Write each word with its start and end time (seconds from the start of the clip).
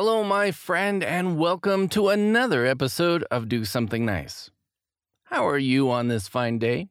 Hello, 0.00 0.22
my 0.22 0.52
friend, 0.52 1.02
and 1.02 1.36
welcome 1.36 1.88
to 1.88 2.10
another 2.10 2.64
episode 2.64 3.24
of 3.32 3.48
Do 3.48 3.64
Something 3.64 4.06
Nice. 4.06 4.48
How 5.24 5.44
are 5.48 5.58
you 5.58 5.90
on 5.90 6.06
this 6.06 6.28
fine 6.28 6.60
day? 6.60 6.90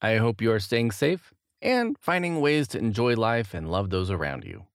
I 0.00 0.18
hope 0.18 0.40
you 0.40 0.52
are 0.52 0.60
staying 0.60 0.92
safe 0.92 1.34
and 1.60 1.96
finding 1.98 2.40
ways 2.40 2.68
to 2.68 2.78
enjoy 2.78 3.16
life 3.16 3.54
and 3.54 3.68
love 3.68 3.90
those 3.90 4.08
around 4.08 4.44
you. 4.44 4.66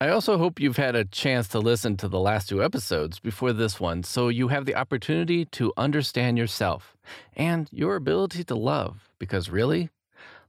I 0.00 0.10
also 0.10 0.38
hope 0.38 0.60
you've 0.60 0.76
had 0.76 0.94
a 0.94 1.04
chance 1.04 1.48
to 1.48 1.58
listen 1.58 1.96
to 1.96 2.06
the 2.06 2.20
last 2.20 2.48
two 2.48 2.62
episodes 2.62 3.18
before 3.18 3.52
this 3.52 3.80
one 3.80 4.04
so 4.04 4.28
you 4.28 4.46
have 4.46 4.64
the 4.64 4.76
opportunity 4.76 5.46
to 5.46 5.72
understand 5.76 6.38
yourself 6.38 6.96
and 7.34 7.68
your 7.72 7.96
ability 7.96 8.44
to 8.44 8.54
love, 8.54 9.10
because 9.18 9.50
really, 9.50 9.90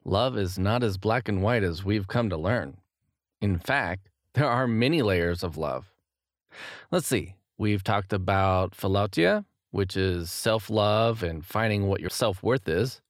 love 0.05 0.37
is 0.37 0.59
not 0.59 0.83
as 0.83 0.99
black 0.99 1.27
and 1.27 1.41
white 1.41 1.63
as 1.63 1.83
we've 1.83 2.07
come 2.07 2.29
to 2.29 2.37
learn. 2.37 2.77
In 3.41 3.57
fact, 3.57 4.09
there 4.35 4.47
are 4.47 4.67
many 4.67 5.01
layers 5.01 5.43
of 5.43 5.57
love. 5.57 5.88
Let's 6.91 7.07
see. 7.07 7.35
We've 7.57 7.83
talked 7.83 8.13
about 8.13 8.71
philautia, 8.71 9.45
which 9.71 9.95
is 9.97 10.31
self 10.31 10.69
love 10.69 11.23
and 11.23 11.45
finding 11.45 11.87
what 11.87 12.01
your 12.01 12.09
self 12.09 12.41
worth 12.41 12.67
is. 12.67 13.01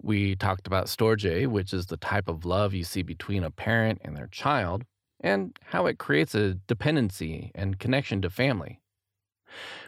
We 0.00 0.36
talked 0.36 0.66
about 0.66 0.86
storge, 0.86 1.46
which 1.46 1.72
is 1.72 1.86
the 1.86 1.96
type 1.96 2.28
of 2.28 2.44
love 2.44 2.72
you 2.72 2.84
see 2.84 3.02
between 3.02 3.44
a 3.44 3.50
parent 3.50 4.00
and 4.04 4.16
their 4.16 4.28
child, 4.28 4.84
and 5.20 5.58
how 5.66 5.86
it 5.86 5.98
creates 5.98 6.34
a 6.34 6.54
dependency 6.54 7.50
and 7.54 7.78
connection 7.78 8.22
to 8.22 8.30
family. 8.30 8.80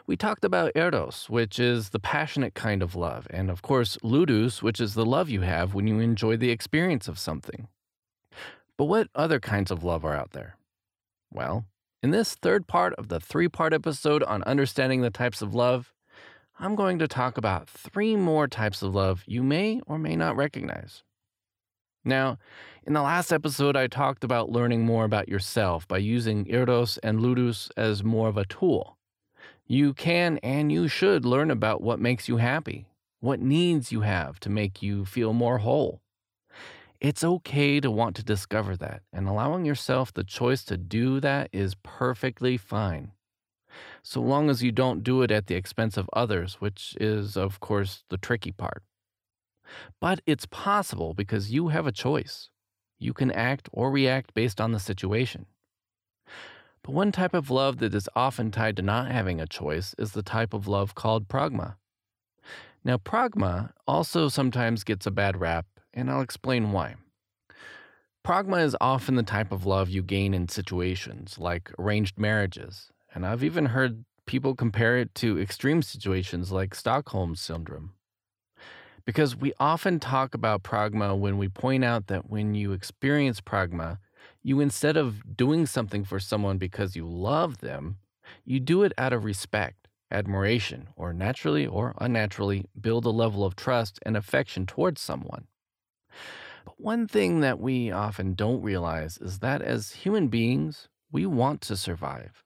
We 0.06 0.16
talked 0.16 0.44
about 0.44 0.72
eros, 0.74 1.26
which 1.28 1.58
is 1.58 1.90
the 1.90 2.00
passionate 2.00 2.54
kind 2.54 2.82
of 2.82 2.96
love, 2.96 3.26
and 3.30 3.50
of 3.50 3.62
course, 3.62 3.98
ludus, 4.02 4.62
which 4.62 4.80
is 4.80 4.94
the 4.94 5.06
love 5.06 5.28
you 5.28 5.42
have 5.42 5.74
when 5.74 5.86
you 5.86 6.00
enjoy 6.00 6.36
the 6.36 6.50
experience 6.50 7.08
of 7.08 7.18
something. 7.18 7.68
But 8.76 8.86
what 8.86 9.08
other 9.14 9.38
kinds 9.38 9.70
of 9.70 9.84
love 9.84 10.04
are 10.04 10.16
out 10.16 10.32
there? 10.32 10.56
Well, 11.32 11.66
in 12.02 12.10
this 12.10 12.34
third 12.34 12.66
part 12.66 12.94
of 12.94 13.08
the 13.08 13.20
three 13.20 13.48
part 13.48 13.72
episode 13.72 14.22
on 14.22 14.42
understanding 14.44 15.02
the 15.02 15.10
types 15.10 15.42
of 15.42 15.54
love, 15.54 15.92
I'm 16.58 16.74
going 16.74 16.98
to 16.98 17.08
talk 17.08 17.36
about 17.36 17.68
three 17.68 18.16
more 18.16 18.48
types 18.48 18.82
of 18.82 18.94
love 18.94 19.22
you 19.26 19.42
may 19.42 19.80
or 19.86 19.98
may 19.98 20.16
not 20.16 20.36
recognize. 20.36 21.02
Now, 22.04 22.38
in 22.86 22.94
the 22.94 23.02
last 23.02 23.32
episode, 23.32 23.76
I 23.76 23.86
talked 23.86 24.24
about 24.24 24.50
learning 24.50 24.84
more 24.84 25.04
about 25.04 25.28
yourself 25.28 25.86
by 25.86 25.98
using 25.98 26.46
Eros 26.48 26.98
and 26.98 27.20
Ludus 27.20 27.70
as 27.76 28.02
more 28.02 28.28
of 28.28 28.38
a 28.38 28.46
tool. 28.46 28.96
You 29.66 29.92
can 29.92 30.38
and 30.42 30.72
you 30.72 30.88
should 30.88 31.24
learn 31.24 31.50
about 31.50 31.82
what 31.82 32.00
makes 32.00 32.28
you 32.28 32.38
happy, 32.38 32.86
what 33.20 33.40
needs 33.40 33.92
you 33.92 34.00
have 34.00 34.40
to 34.40 34.50
make 34.50 34.82
you 34.82 35.04
feel 35.04 35.34
more 35.34 35.58
whole. 35.58 36.00
It's 37.00 37.24
okay 37.24 37.80
to 37.80 37.90
want 37.90 38.14
to 38.16 38.22
discover 38.22 38.76
that, 38.76 39.00
and 39.10 39.26
allowing 39.26 39.64
yourself 39.64 40.12
the 40.12 40.22
choice 40.22 40.64
to 40.64 40.76
do 40.76 41.18
that 41.20 41.48
is 41.50 41.74
perfectly 41.82 42.58
fine. 42.58 43.12
So 44.02 44.20
long 44.20 44.50
as 44.50 44.62
you 44.62 44.70
don't 44.70 45.02
do 45.02 45.22
it 45.22 45.30
at 45.30 45.46
the 45.46 45.54
expense 45.54 45.96
of 45.96 46.10
others, 46.12 46.60
which 46.60 46.96
is, 47.00 47.38
of 47.38 47.58
course, 47.58 48.04
the 48.10 48.18
tricky 48.18 48.52
part. 48.52 48.82
But 49.98 50.20
it's 50.26 50.44
possible 50.44 51.14
because 51.14 51.50
you 51.50 51.68
have 51.68 51.86
a 51.86 51.92
choice. 51.92 52.50
You 52.98 53.14
can 53.14 53.30
act 53.30 53.70
or 53.72 53.90
react 53.90 54.34
based 54.34 54.60
on 54.60 54.72
the 54.72 54.80
situation. 54.80 55.46
But 56.82 56.92
one 56.92 57.12
type 57.12 57.32
of 57.32 57.50
love 57.50 57.78
that 57.78 57.94
is 57.94 58.10
often 58.14 58.50
tied 58.50 58.76
to 58.76 58.82
not 58.82 59.10
having 59.10 59.40
a 59.40 59.46
choice 59.46 59.94
is 59.96 60.12
the 60.12 60.22
type 60.22 60.52
of 60.52 60.68
love 60.68 60.94
called 60.94 61.28
pragma. 61.28 61.76
Now, 62.84 62.96
pragma 62.96 63.72
also 63.86 64.28
sometimes 64.28 64.84
gets 64.84 65.06
a 65.06 65.10
bad 65.10 65.38
rap, 65.38 65.66
and 65.94 66.10
I'll 66.10 66.20
explain 66.20 66.72
why. 66.72 66.96
Pragma 68.26 68.62
is 68.62 68.76
often 68.80 69.14
the 69.14 69.22
type 69.22 69.50
of 69.50 69.64
love 69.64 69.88
you 69.88 70.02
gain 70.02 70.34
in 70.34 70.48
situations 70.48 71.38
like 71.38 71.70
arranged 71.78 72.18
marriages, 72.18 72.90
and 73.14 73.24
I've 73.24 73.42
even 73.42 73.66
heard 73.66 74.04
people 74.26 74.54
compare 74.54 74.98
it 74.98 75.14
to 75.16 75.40
extreme 75.40 75.82
situations 75.82 76.52
like 76.52 76.74
Stockholm 76.74 77.34
Syndrome. 77.34 77.94
Because 79.04 79.34
we 79.34 79.52
often 79.58 79.98
talk 79.98 80.34
about 80.34 80.62
pragma 80.62 81.18
when 81.18 81.38
we 81.38 81.48
point 81.48 81.82
out 81.82 82.06
that 82.08 82.30
when 82.30 82.54
you 82.54 82.72
experience 82.72 83.40
pragma, 83.40 83.98
you 84.42 84.60
instead 84.60 84.96
of 84.96 85.36
doing 85.36 85.66
something 85.66 86.04
for 86.04 86.20
someone 86.20 86.58
because 86.58 86.94
you 86.94 87.08
love 87.08 87.58
them, 87.58 87.96
you 88.44 88.60
do 88.60 88.82
it 88.82 88.92
out 88.98 89.12
of 89.12 89.24
respect, 89.24 89.88
admiration, 90.10 90.88
or 90.94 91.12
naturally 91.12 91.66
or 91.66 91.94
unnaturally 91.98 92.66
build 92.80 93.04
a 93.04 93.10
level 93.10 93.44
of 93.44 93.56
trust 93.56 93.98
and 94.04 94.16
affection 94.16 94.66
towards 94.66 95.00
someone. 95.00 95.46
But 96.64 96.80
one 96.80 97.06
thing 97.06 97.40
that 97.40 97.60
we 97.60 97.90
often 97.90 98.34
don't 98.34 98.62
realize 98.62 99.18
is 99.18 99.38
that 99.38 99.62
as 99.62 99.92
human 99.92 100.28
beings, 100.28 100.88
we 101.12 101.26
want 101.26 101.60
to 101.62 101.76
survive. 101.76 102.44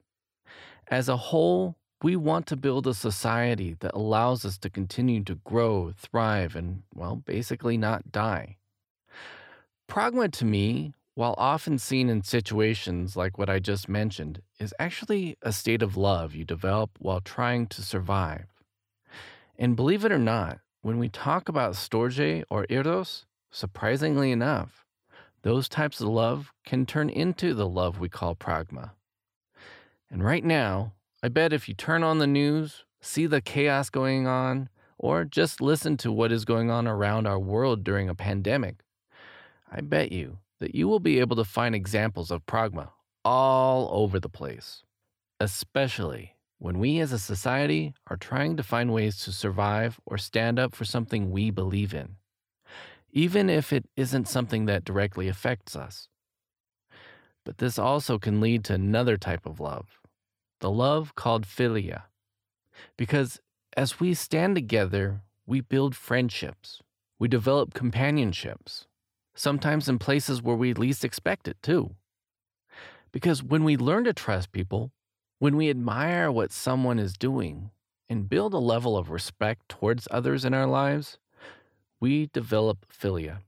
As 0.89 1.09
a 1.09 1.17
whole, 1.17 1.77
we 2.03 2.17
want 2.17 2.47
to 2.49 2.57
build 2.57 2.87
a 2.87 2.95
society 2.95 3.77
that 3.81 3.95
allows 3.95 4.45
us 4.45 4.59
to 4.59 4.69
continue 4.69 5.25
to 5.25 5.37
grow, 5.37 5.93
thrive, 5.97 6.55
and, 6.55 6.83
well, 6.95 7.17
basically 7.17 7.79
not 7.79 8.13
die. 8.13 8.57
Pragma 9.89 10.31
to 10.33 10.45
me, 10.45 10.93
while 11.15 11.35
often 11.39 11.79
seen 11.79 12.09
in 12.09 12.23
situations 12.23 13.17
like 13.17 13.39
what 13.39 13.49
I 13.49 13.59
just 13.59 13.89
mentioned, 13.89 14.43
is 14.59 14.75
actually 14.79 15.37
a 15.43 15.53
state 15.53 15.83
of 15.83 15.97
love 15.97 16.35
you 16.35 16.45
develop 16.45 16.91
while 16.99 17.21
trying 17.21 17.67
to 17.69 17.83
survive. 17.83 18.47
And 19.57 19.77
believe 19.77 20.05
it 20.05 20.13
or 20.13 20.19
not, 20.19 20.59
when 20.83 20.99
we 20.99 21.09
talk 21.09 21.49
about 21.49 21.75
storge 21.75 22.45
or 22.51 22.67
eros, 22.69 23.25
surprisingly 23.55 24.33
enough, 24.33 24.85
those 25.43 25.69
types 25.69 26.01
of 26.01 26.09
love 26.09 26.53
can 26.67 26.85
turn 26.85 27.09
into 27.09 27.55
the 27.55 27.69
love 27.69 28.01
we 28.01 28.09
call 28.09 28.35
pragma. 28.35 28.91
And 30.11 30.25
right 30.25 30.45
now, 30.45 30.93
I 31.23 31.29
bet 31.29 31.53
if 31.53 31.69
you 31.69 31.75
turn 31.75 32.03
on 32.03 32.19
the 32.19 32.27
news, 32.27 32.85
see 33.01 33.27
the 33.27 33.41
chaos 33.41 33.91
going 33.91 34.27
on, 34.27 34.69
or 34.99 35.25
just 35.25 35.61
listen 35.61 35.97
to 35.99 36.11
what 36.11 36.33
is 36.33 36.45
going 36.45 36.71
on 36.71 36.89
around 36.89 37.27
our 37.27 37.39
world 37.39 37.85
during 37.85 38.09
a 38.09 38.15
pandemic, 38.15 38.77
I 39.71 39.81
bet 39.83 40.11
you 40.11 40.39
that 40.59 40.75
you 40.75 40.89
will 40.89 41.01
be 41.01 41.21
able 41.21 41.37
to 41.37 41.45
find 41.45 41.75
examples 41.75 42.31
of 42.31 42.47
pragma 42.47 42.91
all 43.25 43.89
over 43.93 44.19
the 44.19 44.29
place, 44.29 44.83
especially 45.39 46.35
when 46.59 46.79
we 46.79 46.99
as 46.99 47.13
a 47.13 47.19
society 47.19 47.95
are 48.09 48.17
trying 48.17 48.57
to 48.57 48.63
find 48.63 48.93
ways 48.93 49.19
to 49.19 49.33
survive 49.33 50.01
or 50.07 50.19
stand 50.19 50.59
up 50.59 50.75
for 50.75 50.85
something 50.85 51.31
we 51.31 51.51
believe 51.51 51.95
in, 51.95 52.17
even 53.15 53.49
if 53.49 53.73
it 53.73 53.89
isn't 53.97 54.27
something 54.29 54.67
that 54.67 54.85
directly 54.85 55.29
affects 55.29 55.77
us. 55.77 56.09
But 57.45 57.59
this 57.59 57.79
also 57.79 58.19
can 58.19 58.41
lead 58.41 58.65
to 58.65 58.75
another 58.75 59.17
type 59.17 59.47
of 59.47 59.61
love, 59.61 60.01
the 60.59 60.71
love 60.71 61.15
called 61.15 61.47
philia. 61.47 62.03
Because 62.99 63.41
as 63.77 64.01
we 64.01 64.15
stand 64.15 64.57
together, 64.57 65.23
we 65.47 65.61
build 65.61 65.95
friendships, 65.95 66.83
we 67.21 67.29
develop 67.29 67.73
companionships, 67.73 68.89
sometimes 69.37 69.89
in 69.89 70.01
places 70.01 70.43
where 70.43 70.57
we 70.57 70.75
least 70.75 71.05
expect 71.05 71.47
it 71.47 71.57
too. 71.63 71.95
Because 73.13 73.45
when 73.45 73.63
we 73.63 73.77
learn 73.77 74.03
to 74.05 74.13
trust 74.13 74.51
people, 74.51 74.91
when 75.39 75.57
we 75.57 75.71
admire 75.71 76.33
what 76.33 76.51
someone 76.51 76.99
is 76.99 77.13
doing 77.17 77.71
and 78.09 78.29
build 78.29 78.55
a 78.55 78.59
level 78.59 78.97
of 78.97 79.11
respect 79.11 79.69
towards 79.69 80.09
others 80.11 80.45
in 80.45 80.53
our 80.53 80.67
lives, 80.67 81.19
we 82.05 82.29
develop 82.35 82.85
philia. 82.93 83.39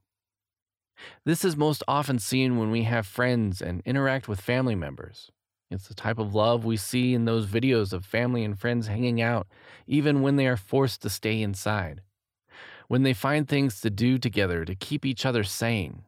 This 1.26 1.44
is 1.44 1.58
most 1.58 1.82
often 1.87 2.19
seen 2.19 2.56
when 2.56 2.70
we 2.70 2.85
have 2.85 3.06
friends 3.06 3.61
and 3.61 3.82
interact 3.85 4.29
with 4.29 4.41
family 4.41 4.75
members. 4.75 5.31
It's 5.70 5.88
the 5.88 5.94
type 5.94 6.19
of 6.19 6.35
love 6.35 6.64
we 6.64 6.79
see 6.79 7.12
in 7.12 7.26
those 7.26 7.47
videos 7.47 7.93
of 7.93 8.06
family 8.06 8.43
and 8.44 8.58
friends 8.58 8.87
hanging 8.87 9.20
out, 9.20 9.47
even 9.87 10.23
when 10.23 10.37
they 10.37 10.47
are 10.47 10.56
forced 10.56 11.03
to 11.03 11.11
stay 11.11 11.43
inside. 11.43 12.00
When 12.88 13.03
they 13.03 13.12
find 13.12 13.47
things 13.47 13.82
to 13.82 13.91
do 13.91 14.17
together 14.17 14.64
to 14.64 14.75
keep 14.75 15.05
each 15.05 15.26
other 15.26 15.44
sane. 15.44 16.05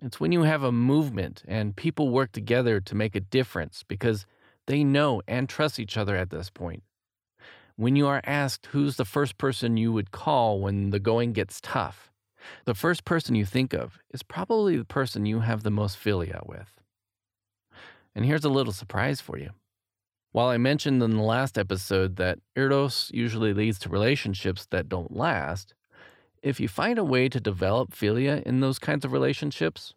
It's 0.00 0.18
when 0.18 0.32
you 0.32 0.44
have 0.44 0.62
a 0.62 0.72
movement 0.72 1.42
and 1.46 1.76
people 1.76 2.08
work 2.08 2.32
together 2.32 2.80
to 2.80 2.94
make 2.94 3.14
a 3.14 3.20
difference 3.20 3.84
because 3.86 4.24
they 4.66 4.82
know 4.82 5.20
and 5.28 5.46
trust 5.46 5.78
each 5.78 5.98
other 5.98 6.16
at 6.16 6.30
this 6.30 6.48
point. 6.48 6.84
When 7.78 7.94
you 7.94 8.06
are 8.06 8.22
asked 8.24 8.66
who's 8.72 8.96
the 8.96 9.04
first 9.04 9.36
person 9.36 9.76
you 9.76 9.92
would 9.92 10.10
call 10.10 10.60
when 10.60 10.88
the 10.90 10.98
going 10.98 11.34
gets 11.34 11.60
tough, 11.60 12.10
the 12.64 12.74
first 12.74 13.04
person 13.04 13.34
you 13.34 13.44
think 13.44 13.74
of 13.74 13.98
is 14.14 14.22
probably 14.22 14.78
the 14.78 14.84
person 14.86 15.26
you 15.26 15.40
have 15.40 15.62
the 15.62 15.70
most 15.70 15.98
philia 15.98 16.46
with. 16.46 16.72
And 18.14 18.24
here's 18.24 18.46
a 18.46 18.48
little 18.48 18.72
surprise 18.72 19.20
for 19.20 19.36
you. 19.36 19.50
While 20.32 20.48
I 20.48 20.56
mentioned 20.56 21.02
in 21.02 21.16
the 21.16 21.22
last 21.22 21.58
episode 21.58 22.16
that 22.16 22.38
eros 22.56 23.10
usually 23.12 23.52
leads 23.52 23.78
to 23.80 23.90
relationships 23.90 24.66
that 24.70 24.88
don't 24.88 25.14
last, 25.14 25.74
if 26.42 26.58
you 26.58 26.68
find 26.68 26.98
a 26.98 27.04
way 27.04 27.28
to 27.28 27.40
develop 27.40 27.92
philia 27.92 28.42
in 28.44 28.60
those 28.60 28.78
kinds 28.78 29.04
of 29.04 29.12
relationships, 29.12 29.92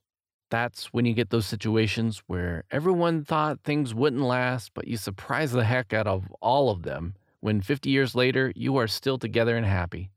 that's 0.52 0.88
when 0.88 1.06
you 1.06 1.14
get 1.14 1.30
those 1.30 1.46
situations 1.46 2.24
where 2.28 2.66
everyone 2.72 3.24
thought 3.24 3.62
things 3.64 3.94
wouldn't 3.94 4.22
last, 4.22 4.72
but 4.74 4.86
you 4.86 4.98
surprise 4.98 5.54
the 5.54 5.64
heck 5.64 5.94
out 5.94 6.08
of 6.08 6.26
all 6.42 6.72
of 6.72 6.84
them 6.84 7.16
when 7.42 7.62
50 7.62 7.90
years 7.90 8.16
later 8.16 8.52
you 8.56 8.78
are 8.78 8.88
still 8.88 9.18
together 9.18 9.56
and 9.56 9.66
happy. 9.66 10.12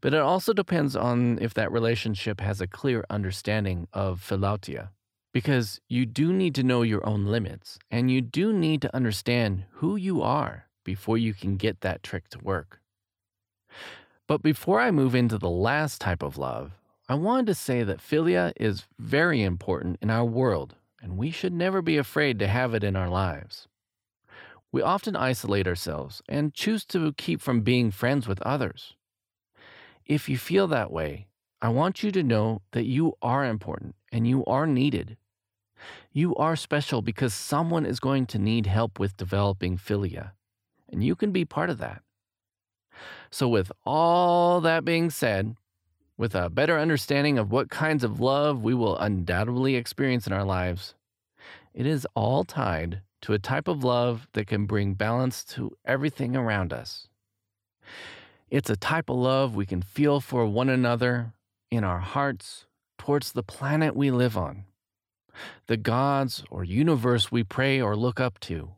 But 0.00 0.14
it 0.14 0.20
also 0.20 0.52
depends 0.52 0.96
on 0.96 1.38
if 1.40 1.54
that 1.54 1.70
relationship 1.70 2.40
has 2.40 2.60
a 2.60 2.66
clear 2.66 3.04
understanding 3.08 3.86
of 3.92 4.20
philautia, 4.20 4.88
because 5.32 5.80
you 5.88 6.06
do 6.06 6.32
need 6.32 6.54
to 6.56 6.64
know 6.64 6.82
your 6.82 7.06
own 7.06 7.26
limits 7.26 7.78
and 7.90 8.10
you 8.10 8.20
do 8.20 8.52
need 8.52 8.82
to 8.82 8.94
understand 8.94 9.64
who 9.74 9.96
you 9.96 10.20
are 10.20 10.66
before 10.84 11.16
you 11.16 11.32
can 11.32 11.56
get 11.56 11.80
that 11.80 12.02
trick 12.02 12.28
to 12.30 12.38
work. 12.40 12.80
But 14.26 14.42
before 14.42 14.80
I 14.80 14.90
move 14.90 15.14
into 15.14 15.38
the 15.38 15.50
last 15.50 16.00
type 16.00 16.22
of 16.22 16.38
love, 16.38 16.72
I 17.08 17.14
wanted 17.14 17.46
to 17.46 17.54
say 17.54 17.82
that 17.82 17.98
philia 17.98 18.52
is 18.56 18.86
very 18.98 19.42
important 19.42 19.98
in 20.00 20.10
our 20.10 20.24
world, 20.24 20.76
and 21.02 21.16
we 21.16 21.30
should 21.30 21.52
never 21.52 21.82
be 21.82 21.96
afraid 21.96 22.38
to 22.38 22.46
have 22.46 22.74
it 22.74 22.84
in 22.84 22.96
our 22.96 23.08
lives. 23.08 23.68
We 24.72 24.80
often 24.80 25.14
isolate 25.14 25.68
ourselves 25.68 26.22
and 26.28 26.54
choose 26.54 26.86
to 26.86 27.12
keep 27.12 27.42
from 27.42 27.60
being 27.60 27.90
friends 27.90 28.26
with 28.26 28.40
others. 28.40 28.94
If 30.06 30.30
you 30.30 30.38
feel 30.38 30.66
that 30.68 30.90
way, 30.90 31.26
I 31.60 31.68
want 31.68 32.02
you 32.02 32.10
to 32.12 32.22
know 32.22 32.62
that 32.72 32.86
you 32.86 33.12
are 33.20 33.44
important 33.44 33.94
and 34.10 34.26
you 34.26 34.44
are 34.46 34.66
needed. 34.66 35.18
You 36.10 36.34
are 36.36 36.56
special 36.56 37.02
because 37.02 37.34
someone 37.34 37.84
is 37.84 38.00
going 38.00 38.26
to 38.26 38.38
need 38.38 38.66
help 38.66 38.98
with 38.98 39.16
developing 39.16 39.76
philia, 39.76 40.32
and 40.90 41.04
you 41.04 41.14
can 41.14 41.32
be 41.32 41.44
part 41.44 41.70
of 41.70 41.78
that. 41.78 42.02
So, 43.30 43.48
with 43.48 43.72
all 43.84 44.60
that 44.60 44.84
being 44.84 45.10
said, 45.10 45.56
with 46.16 46.34
a 46.34 46.50
better 46.50 46.78
understanding 46.78 47.38
of 47.38 47.50
what 47.50 47.70
kinds 47.70 48.04
of 48.04 48.20
love 48.20 48.62
we 48.62 48.74
will 48.74 48.96
undoubtedly 48.98 49.74
experience 49.74 50.26
in 50.26 50.32
our 50.32 50.44
lives, 50.44 50.94
it 51.74 51.86
is 51.86 52.06
all 52.14 52.44
tied 52.44 53.00
to 53.22 53.32
a 53.32 53.38
type 53.38 53.68
of 53.68 53.82
love 53.82 54.28
that 54.34 54.46
can 54.46 54.66
bring 54.66 54.94
balance 54.94 55.44
to 55.44 55.76
everything 55.84 56.36
around 56.36 56.72
us. 56.72 57.08
It's 58.50 58.70
a 58.70 58.76
type 58.76 59.08
of 59.08 59.16
love 59.16 59.56
we 59.56 59.64
can 59.64 59.80
feel 59.80 60.20
for 60.20 60.44
one 60.44 60.68
another 60.68 61.32
in 61.70 61.84
our 61.84 62.00
hearts 62.00 62.66
towards 62.98 63.32
the 63.32 63.42
planet 63.42 63.96
we 63.96 64.10
live 64.10 64.36
on, 64.36 64.64
the 65.66 65.76
gods 65.76 66.44
or 66.50 66.62
universe 66.62 67.32
we 67.32 67.42
pray 67.42 67.80
or 67.80 67.96
look 67.96 68.20
up 68.20 68.38
to. 68.40 68.72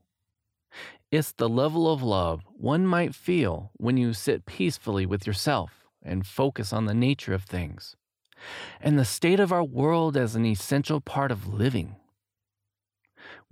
It's 1.11 1.32
the 1.32 1.49
level 1.49 1.93
of 1.93 2.02
love 2.02 2.43
one 2.56 2.87
might 2.87 3.14
feel 3.14 3.70
when 3.76 3.96
you 3.96 4.12
sit 4.12 4.46
peacefully 4.46 5.06
with 5.06 5.26
yourself 5.26 5.85
and 6.02 6.26
focus 6.26 6.73
on 6.73 6.87
the 6.87 6.94
nature 6.94 7.35
of 7.35 7.44
things, 7.44 7.96
and 8.81 8.99
the 8.99 9.05
state 9.05 9.41
of 9.41 9.52
our 9.52 9.64
world 9.64 10.17
as 10.17 10.37
an 10.37 10.44
essential 10.44 11.00
part 11.00 11.32
of 11.32 11.52
living. 11.52 11.96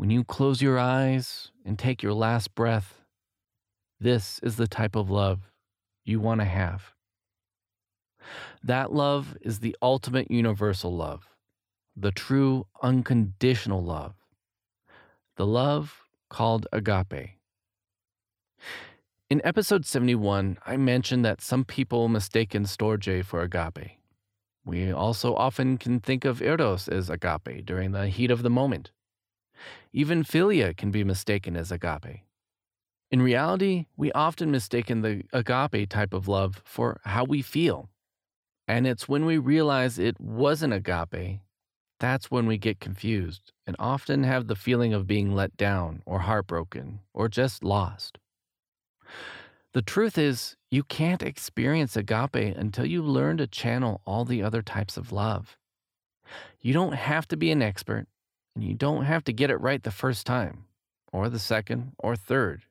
When 0.02 0.10
you 0.10 0.25
close 0.25 0.60
your 0.60 0.81
eyes 0.81 1.52
and 1.64 1.78
take 1.78 2.02
your 2.02 2.12
last 2.12 2.56
breath, 2.56 3.04
this 4.00 4.40
is 4.43 4.56
the 4.56 4.66
type 4.66 4.96
of 4.96 5.10
love 5.10 5.52
you 6.04 6.19
want 6.19 6.40
to 6.40 6.44
have. 6.44 6.93
That 8.64 8.93
love 8.93 9.37
is 9.43 9.60
the 9.60 9.76
ultimate 9.81 10.28
universal 10.28 10.93
love, 10.93 11.28
the 11.94 12.10
true 12.10 12.66
unconditional 12.82 13.81
love, 13.81 14.16
the 15.37 15.46
love 15.46 16.00
called 16.28 16.66
agape. 16.72 17.38
In 19.31 19.40
episode 19.44 19.87
71, 19.87 20.58
I 20.66 20.76
mentioned 20.78 21.25
that 21.25 21.40
some 21.40 21.64
people 21.64 22.08
mistaken 22.08 22.64
storge 22.64 23.25
for 23.25 23.40
agape. 23.40 24.00
We 24.64 24.90
also 24.90 25.37
often 25.37 25.78
can 25.78 26.00
think 26.00 26.25
of 26.25 26.43
eros 26.43 26.88
as 26.88 27.08
agape 27.08 27.64
during 27.64 27.93
the 27.93 28.08
heat 28.08 28.32
of 28.32 28.43
the 28.43 28.50
moment. 28.50 28.90
Even 29.93 30.25
philia 30.25 30.76
can 30.76 30.91
be 30.91 31.05
mistaken 31.05 31.56
as 31.56 31.70
agape. 31.70 32.23
In 33.11 33.20
reality, 33.20 33.87
we 33.97 34.11
often 34.12 34.50
mistaken 34.50 35.03
the 35.03 35.23
agape 35.32 35.88
type 35.91 36.14
of 36.14 36.29
love 36.29 36.62
for 36.64 36.99
how 37.05 37.25
we 37.25 37.43
feel. 37.43 37.91
And 38.67 38.87
it's 38.87 39.09
when 39.09 39.26
we 39.26 39.37
realize 39.38 39.99
it 39.99 40.19
wasn't 40.19 40.73
agape, 40.73 41.41
that's 42.00 42.31
when 42.31 42.47
we 42.47 42.59
get 42.59 42.81
confused 42.81 43.53
and 43.67 43.76
often 43.79 44.25
have 44.25 44.47
the 44.47 44.56
feeling 44.56 44.93
of 44.94 45.06
being 45.06 45.35
let 45.35 45.56
down 45.56 46.03
or 46.06 46.20
heartbroken 46.20 47.00
or 47.12 47.29
just 47.29 47.62
lost. 47.62 48.19
The 49.73 49.82
truth 49.82 50.19
is, 50.19 50.56
you 50.70 50.82
can't 50.82 51.23
experience 51.23 51.97
agape 51.97 52.35
until 52.35 52.87
you 52.87 53.03
learn 53.03 53.37
to 53.37 53.47
channel 53.47 54.00
all 54.05 54.25
the 54.25 54.43
other 54.43 54.62
types 54.62 54.97
of 54.97 55.12
love. 55.12 55.56
You 56.61 56.73
don't 56.73 56.94
have 56.94 57.29
to 57.29 57.37
be 57.37 57.50
an 57.50 57.62
expert, 57.62 58.06
and 58.54 58.64
you 58.64 58.75
don't 58.75 59.04
have 59.04 59.25
to 59.25 59.32
get 59.32 59.50
it 59.50 59.56
right 59.56 59.82
the 59.82 59.90
first 59.90 60.26
time, 60.26 60.64
or 61.12 61.28
the 61.28 61.38
second, 61.38 61.93
or 61.99 62.16
third. 62.16 62.62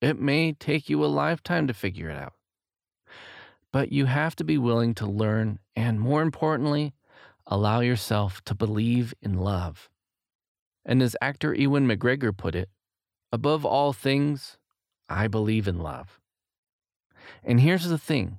It 0.00 0.20
may 0.20 0.52
take 0.52 0.88
you 0.88 1.04
a 1.04 1.06
lifetime 1.06 1.66
to 1.66 1.74
figure 1.74 2.10
it 2.10 2.16
out. 2.16 2.34
But 3.72 3.92
you 3.92 4.06
have 4.06 4.34
to 4.36 4.44
be 4.44 4.58
willing 4.58 4.94
to 4.94 5.06
learn, 5.06 5.58
and 5.76 6.00
more 6.00 6.22
importantly, 6.22 6.94
allow 7.46 7.80
yourself 7.80 8.42
to 8.44 8.54
believe 8.54 9.14
in 9.20 9.34
love. 9.34 9.88
And 10.84 11.02
as 11.02 11.16
actor 11.20 11.54
Ewan 11.54 11.86
McGregor 11.86 12.36
put 12.36 12.54
it, 12.54 12.68
above 13.32 13.64
all 13.64 13.92
things, 13.92 14.58
I 15.08 15.28
believe 15.28 15.68
in 15.68 15.78
love. 15.78 16.20
And 17.44 17.60
here's 17.60 17.88
the 17.88 17.98
thing 17.98 18.38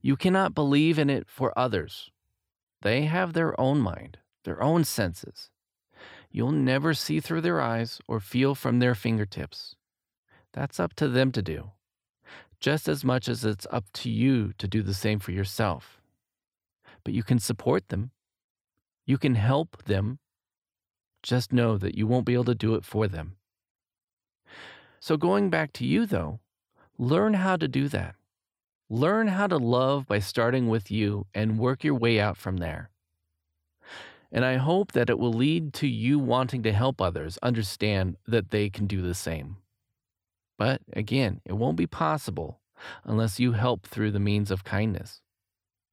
you 0.00 0.16
cannot 0.16 0.54
believe 0.54 0.98
in 0.98 1.10
it 1.10 1.26
for 1.28 1.58
others. 1.58 2.10
They 2.82 3.02
have 3.06 3.32
their 3.32 3.58
own 3.58 3.80
mind, 3.80 4.18
their 4.44 4.62
own 4.62 4.84
senses. 4.84 5.50
You'll 6.34 6.50
never 6.50 6.94
see 6.94 7.20
through 7.20 7.42
their 7.42 7.60
eyes 7.60 8.00
or 8.08 8.18
feel 8.18 8.56
from 8.56 8.80
their 8.80 8.96
fingertips. 8.96 9.76
That's 10.52 10.80
up 10.80 10.92
to 10.94 11.06
them 11.06 11.30
to 11.30 11.40
do, 11.40 11.70
just 12.58 12.88
as 12.88 13.04
much 13.04 13.28
as 13.28 13.44
it's 13.44 13.68
up 13.70 13.84
to 14.02 14.10
you 14.10 14.52
to 14.58 14.66
do 14.66 14.82
the 14.82 14.94
same 14.94 15.20
for 15.20 15.30
yourself. 15.30 16.00
But 17.04 17.14
you 17.14 17.22
can 17.22 17.38
support 17.38 17.88
them, 17.88 18.10
you 19.06 19.16
can 19.16 19.36
help 19.36 19.84
them. 19.84 20.18
Just 21.22 21.52
know 21.52 21.78
that 21.78 21.96
you 21.96 22.08
won't 22.08 22.26
be 22.26 22.34
able 22.34 22.46
to 22.46 22.54
do 22.56 22.74
it 22.74 22.84
for 22.84 23.06
them. 23.06 23.36
So, 24.98 25.16
going 25.16 25.50
back 25.50 25.72
to 25.74 25.86
you, 25.86 26.04
though, 26.04 26.40
learn 26.98 27.34
how 27.34 27.54
to 27.54 27.68
do 27.68 27.86
that. 27.90 28.16
Learn 28.90 29.28
how 29.28 29.46
to 29.46 29.56
love 29.56 30.08
by 30.08 30.18
starting 30.18 30.68
with 30.68 30.90
you 30.90 31.26
and 31.32 31.60
work 31.60 31.84
your 31.84 31.94
way 31.94 32.18
out 32.18 32.36
from 32.36 32.56
there. 32.56 32.90
And 34.34 34.44
I 34.44 34.56
hope 34.56 34.92
that 34.92 35.08
it 35.08 35.18
will 35.20 35.32
lead 35.32 35.72
to 35.74 35.86
you 35.86 36.18
wanting 36.18 36.64
to 36.64 36.72
help 36.72 37.00
others 37.00 37.38
understand 37.40 38.16
that 38.26 38.50
they 38.50 38.68
can 38.68 38.88
do 38.88 39.00
the 39.00 39.14
same. 39.14 39.58
But 40.58 40.82
again, 40.92 41.40
it 41.44 41.52
won't 41.52 41.76
be 41.76 41.86
possible 41.86 42.60
unless 43.04 43.38
you 43.38 43.52
help 43.52 43.86
through 43.86 44.10
the 44.10 44.18
means 44.18 44.50
of 44.50 44.64
kindness. 44.64 45.20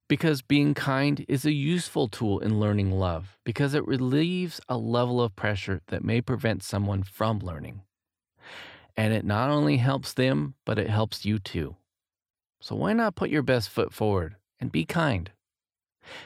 Because 0.10 0.42
being 0.42 0.74
kind 0.74 1.24
is 1.30 1.46
a 1.46 1.54
useful 1.54 2.08
tool 2.08 2.40
in 2.40 2.60
learning 2.60 2.92
love 2.92 3.38
because 3.44 3.76
it 3.76 3.86
relieves 3.86 4.60
a 4.68 4.76
level 4.76 5.22
of 5.22 5.36
pressure 5.36 5.82
that 5.90 6.04
may 6.04 6.20
prevent 6.20 6.64
someone 6.64 7.04
from 7.04 7.38
learning. 7.40 7.82
And 8.98 9.14
it 9.14 9.24
not 9.24 9.52
only 9.52 9.78
helps 9.78 10.14
them, 10.14 10.56
but 10.66 10.80
it 10.80 10.90
helps 10.90 11.26
you 11.26 11.38
too. 11.38 11.76
So 12.60 12.76
why 12.76 12.94
not 12.94 13.16
put 13.16 13.30
your 13.30 13.44
best 13.44 13.70
foot 13.70 13.94
forward 13.94 14.36
and 14.60 14.72
be 14.72 14.84
kind? 14.84 15.30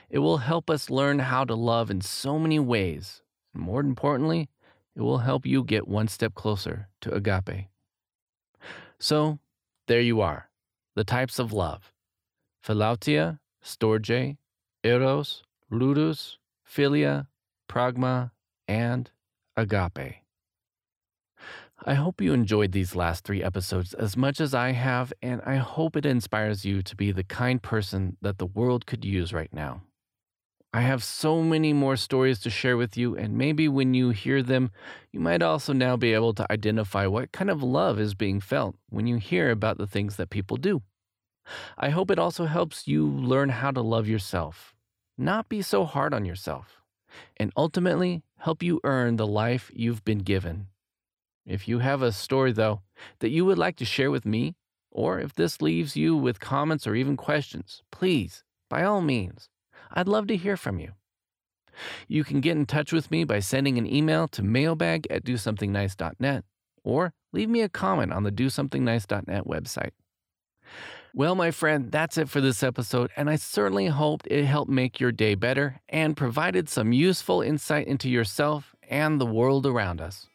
It 0.10 0.20
will 0.20 0.38
help 0.38 0.70
us 0.70 0.90
learn 0.90 1.20
how 1.20 1.46
to 1.46 1.56
love 1.56 1.92
in 1.92 2.02
so 2.02 2.40
many 2.40 2.60
ways. 2.60 3.22
And 3.54 3.64
more 3.64 3.82
importantly, 3.82 4.50
it 4.96 5.02
will 5.02 5.20
help 5.20 5.46
you 5.46 5.64
get 5.64 5.88
one 5.88 6.08
step 6.08 6.34
closer 6.34 6.88
to 7.02 7.14
agape. 7.14 7.68
So, 9.00 9.40
there 9.88 10.02
you 10.02 10.22
are 10.22 10.50
the 10.96 11.04
types 11.04 11.40
of 11.40 11.52
love 11.52 11.92
philautia, 12.66 13.40
storge, 13.64 14.38
eros, 14.84 15.44
ludus, 15.70 16.38
philia, 16.68 17.28
pragma, 17.70 18.32
and 18.68 19.12
agape. 19.56 20.25
I 21.84 21.96
hope 21.96 22.22
you 22.22 22.32
enjoyed 22.34 22.72
these 22.72 22.96
last 22.96 23.26
three 23.26 23.44
episodes 23.44 23.94
as 23.94 24.16
much 24.16 24.40
as 24.40 24.54
I 24.54 24.72
have, 24.72 25.12
and 25.22 25.42
I 25.46 25.56
hope 25.58 25.98
it 25.98 26.06
inspires 26.06 26.64
you 26.64 26.82
to 26.82 26.96
be 26.96 27.12
the 27.12 27.24
kind 27.24 27.62
person 27.62 28.18
that 28.22 28.38
the 28.38 28.46
world 28.46 28.86
could 28.86 29.04
use 29.04 29.34
right 29.34 29.52
now. 29.52 29.82
I 30.74 30.82
have 30.82 31.04
so 31.04 31.42
many 31.42 31.74
more 31.74 31.96
stories 31.96 32.40
to 32.40 32.50
share 32.50 32.76
with 32.76 32.98
you, 32.98 33.16
and 33.16 33.38
maybe 33.38 33.68
when 33.68 33.94
you 33.94 34.10
hear 34.10 34.42
them, 34.42 34.72
you 35.12 35.20
might 35.20 35.42
also 35.42 35.74
now 35.74 35.96
be 35.96 36.14
able 36.14 36.34
to 36.34 36.52
identify 36.52 37.08
what 37.08 37.32
kind 37.32 37.50
of 37.50 37.64
love 37.64 38.00
is 38.00 38.14
being 38.14 38.40
felt 38.40 38.76
when 38.90 39.06
you 39.06 39.18
hear 39.18 39.52
about 39.52 39.78
the 39.78 39.88
things 39.88 40.16
that 40.16 40.30
people 40.30 40.58
do. 40.58 40.82
I 41.78 41.90
hope 41.90 42.10
it 42.10 42.20
also 42.20 42.46
helps 42.46 42.88
you 42.88 43.08
learn 43.08 43.50
how 43.50 43.72
to 43.72 43.82
love 43.82 44.08
yourself, 44.08 44.74
not 45.18 45.50
be 45.50 45.62
so 45.62 45.86
hard 45.86 46.14
on 46.14 46.26
yourself, 46.26 46.82
and 47.38 47.52
ultimately 47.56 48.24
help 48.40 48.64
you 48.64 48.82
earn 48.84 49.18
the 49.18 49.28
life 49.28 49.72
you've 49.74 50.04
been 50.04 50.20
given. 50.20 50.68
If 51.46 51.68
you 51.68 51.80
have 51.80 52.02
a 52.02 52.12
story, 52.12 52.52
though, 52.52 52.82
that 53.20 53.30
you 53.30 53.46
would 53.46 53.58
like 53.58 53.76
to 53.78 53.86
share 53.86 54.12
with 54.12 54.26
me, 54.26 54.56
or 54.92 55.20
if 55.20 55.34
this 55.34 55.62
leaves 55.62 55.96
you 55.96 56.16
with 56.16 56.40
comments 56.40 56.88
or 56.88 56.96
even 56.96 57.18
questions, 57.18 57.84
please, 57.92 58.44
by 58.70 58.84
all 58.84 59.02
means, 59.02 59.50
I'd 59.92 60.08
love 60.08 60.28
to 60.28 60.38
hear 60.38 60.58
from 60.58 60.80
you. 60.80 60.94
You 62.08 62.24
can 62.24 62.40
get 62.42 62.58
in 62.58 62.66
touch 62.66 62.92
with 62.92 63.12
me 63.12 63.26
by 63.26 63.40
sending 63.40 63.78
an 63.78 63.86
email 63.86 64.28
to 64.30 64.42
mailbag 64.42 65.08
at 65.10 65.26
dosomethingnice.net 65.26 66.46
or 66.84 67.14
leave 67.34 67.50
me 67.50 67.62
a 67.62 67.70
comment 67.70 68.14
on 68.14 68.24
the 68.24 68.32
dosomethingnice.net 68.32 69.46
website. 69.46 69.92
Well, 71.14 71.36
my 71.36 71.52
friend, 71.52 71.92
that's 71.92 72.18
it 72.18 72.28
for 72.28 72.42
this 72.42 72.62
episode, 72.62 73.10
and 73.16 73.30
I 73.30 73.38
certainly 73.38 73.88
hoped 73.88 74.28
it 74.28 74.44
helped 74.46 74.70
make 74.70 75.00
your 75.00 75.14
day 75.14 75.36
better 75.36 75.80
and 75.88 76.18
provided 76.18 76.68
some 76.68 76.92
useful 76.92 77.42
insight 77.42 77.88
into 77.88 78.10
yourself 78.10 78.76
and 78.90 79.20
the 79.20 79.26
world 79.26 79.66
around 79.66 80.02
us. 80.02 80.28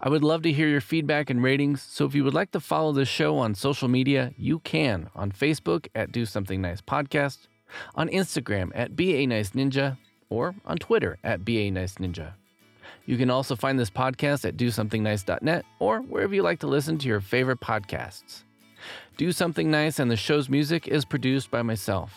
I 0.00 0.08
would 0.08 0.24
love 0.24 0.42
to 0.42 0.52
hear 0.52 0.68
your 0.68 0.80
feedback 0.80 1.30
and 1.30 1.42
ratings, 1.42 1.82
so 1.82 2.04
if 2.04 2.14
you 2.14 2.24
would 2.24 2.34
like 2.34 2.50
to 2.52 2.60
follow 2.60 2.92
the 2.92 3.04
show 3.04 3.38
on 3.38 3.54
social 3.54 3.88
media, 3.88 4.32
you 4.36 4.58
can 4.60 5.10
on 5.14 5.32
Facebook 5.32 5.88
at 5.94 6.12
Do 6.12 6.26
Something 6.26 6.60
Nice 6.60 6.80
Podcast, 6.80 7.48
on 7.94 8.08
Instagram 8.08 8.70
at 8.74 8.96
BA 8.96 9.26
Nice 9.26 9.50
Ninja, 9.50 9.96
or 10.28 10.54
on 10.64 10.76
Twitter 10.76 11.18
at 11.22 11.44
BA 11.44 11.70
Nice 11.70 11.94
Ninja. 11.94 12.34
You 13.06 13.16
can 13.16 13.30
also 13.30 13.56
find 13.56 13.78
this 13.78 13.90
podcast 13.90 14.44
at 14.44 14.56
DoSomethingNice.net 14.56 15.64
or 15.78 16.00
wherever 16.00 16.34
you 16.34 16.42
like 16.42 16.60
to 16.60 16.66
listen 16.66 16.98
to 16.98 17.08
your 17.08 17.20
favorite 17.20 17.60
podcasts. 17.60 18.44
Do 19.16 19.32
Something 19.32 19.70
Nice 19.70 19.98
and 19.98 20.10
the 20.10 20.16
show's 20.16 20.48
music 20.48 20.88
is 20.88 21.04
produced 21.04 21.50
by 21.50 21.62
myself. 21.62 22.14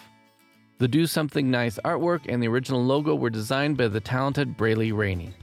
The 0.77 0.88
Do 0.88 1.07
Something 1.07 1.50
Nice 1.50 1.79
artwork 1.83 2.22
and 2.27 2.41
the 2.41 2.48
original 2.48 2.83
logo 2.83 3.15
were 3.15 3.29
designed 3.29 3.77
by 3.77 3.88
the 3.88 4.00
talented 4.00 4.57
Braylee 4.57 4.95
Rainey. 4.95 5.33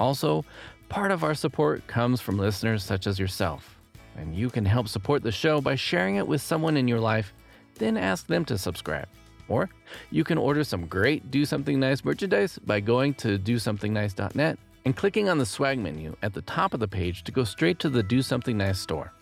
Also, 0.00 0.44
part 0.88 1.10
of 1.10 1.24
our 1.24 1.34
support 1.34 1.86
comes 1.86 2.20
from 2.20 2.38
listeners 2.38 2.84
such 2.84 3.06
as 3.06 3.18
yourself, 3.18 3.78
and 4.16 4.34
you 4.34 4.50
can 4.50 4.64
help 4.64 4.88
support 4.88 5.22
the 5.22 5.32
show 5.32 5.60
by 5.60 5.74
sharing 5.74 6.16
it 6.16 6.26
with 6.26 6.40
someone 6.40 6.76
in 6.76 6.88
your 6.88 7.00
life, 7.00 7.32
then 7.76 7.96
ask 7.96 8.26
them 8.26 8.44
to 8.46 8.58
subscribe. 8.58 9.08
Or 9.48 9.68
you 10.10 10.24
can 10.24 10.38
order 10.38 10.64
some 10.64 10.86
great 10.86 11.30
Do 11.30 11.44
Something 11.44 11.78
Nice 11.78 12.04
merchandise 12.04 12.58
by 12.58 12.80
going 12.80 13.14
to 13.14 13.38
DoSomethingNice.net 13.38 14.58
and 14.84 14.96
clicking 14.96 15.28
on 15.28 15.38
the 15.38 15.46
swag 15.46 15.78
menu 15.78 16.16
at 16.22 16.32
the 16.32 16.42
top 16.42 16.74
of 16.74 16.80
the 16.80 16.88
page 16.88 17.24
to 17.24 17.32
go 17.32 17.44
straight 17.44 17.78
to 17.80 17.90
the 17.90 18.02
Do 18.02 18.22
Something 18.22 18.56
Nice 18.56 18.78
store. 18.78 19.12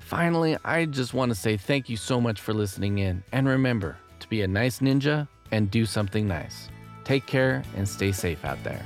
Finally, 0.00 0.56
I 0.64 0.84
just 0.84 1.14
want 1.14 1.30
to 1.30 1.34
say 1.34 1.56
thank 1.56 1.88
you 1.88 1.96
so 1.96 2.20
much 2.20 2.40
for 2.40 2.52
listening 2.52 2.98
in, 2.98 3.22
and 3.32 3.48
remember 3.48 3.96
to 4.20 4.28
be 4.28 4.42
a 4.42 4.48
nice 4.48 4.80
ninja 4.80 5.28
and 5.50 5.70
do 5.70 5.86
something 5.86 6.26
nice. 6.26 6.68
Take 7.04 7.26
care 7.26 7.62
and 7.76 7.88
stay 7.88 8.12
safe 8.12 8.44
out 8.44 8.62
there. 8.64 8.84